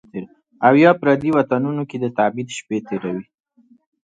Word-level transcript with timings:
او 0.67 0.73
یا، 0.83 0.91
پردیو 1.01 1.33
وطنونو 1.37 1.83
کې 1.89 1.97
د 1.99 2.05
تبعید 2.17 2.49
شپې 2.57 2.77
تیروي 2.87 3.25